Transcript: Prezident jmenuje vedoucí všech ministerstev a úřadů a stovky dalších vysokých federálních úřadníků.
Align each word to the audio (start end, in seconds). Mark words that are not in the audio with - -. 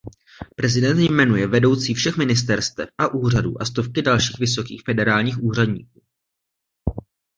Prezident 0.55 0.99
jmenuje 0.99 1.47
vedoucí 1.47 1.93
všech 1.93 2.17
ministerstev 2.17 2.89
a 2.97 3.07
úřadů 3.07 3.61
a 3.61 3.65
stovky 3.65 4.01
dalších 4.01 4.39
vysokých 4.39 4.81
federálních 4.85 5.43
úřadníků. 5.43 6.01